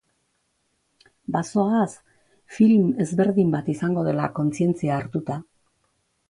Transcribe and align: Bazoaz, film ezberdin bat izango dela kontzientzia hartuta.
Bazoaz, 1.35 1.93
film 2.55 2.87
ezberdin 3.05 3.53
bat 3.57 3.71
izango 3.75 4.07
dela 4.09 4.31
kontzientzia 4.41 4.97
hartuta. 4.99 5.39